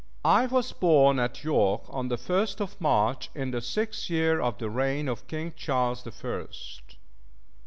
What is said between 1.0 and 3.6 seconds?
at York on the first of March in